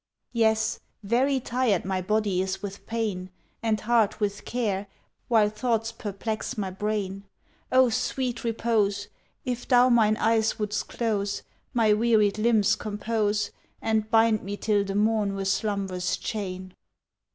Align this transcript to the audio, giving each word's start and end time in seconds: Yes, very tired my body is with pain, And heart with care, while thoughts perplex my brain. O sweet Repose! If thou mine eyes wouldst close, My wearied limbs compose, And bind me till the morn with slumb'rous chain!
Yes, 0.33 0.79
very 1.03 1.39
tired 1.39 1.85
my 1.85 2.01
body 2.01 2.41
is 2.41 2.63
with 2.63 2.87
pain, 2.87 3.29
And 3.61 3.79
heart 3.81 4.19
with 4.19 4.45
care, 4.45 4.87
while 5.27 5.47
thoughts 5.47 5.91
perplex 5.91 6.57
my 6.57 6.71
brain. 6.71 7.25
O 7.71 7.89
sweet 7.89 8.43
Repose! 8.43 9.09
If 9.45 9.67
thou 9.67 9.89
mine 9.89 10.17
eyes 10.17 10.57
wouldst 10.57 10.87
close, 10.87 11.43
My 11.71 11.93
wearied 11.93 12.39
limbs 12.39 12.75
compose, 12.75 13.51
And 13.79 14.09
bind 14.09 14.41
me 14.41 14.57
till 14.57 14.83
the 14.83 14.95
morn 14.95 15.35
with 15.35 15.49
slumb'rous 15.49 16.17
chain! 16.17 16.73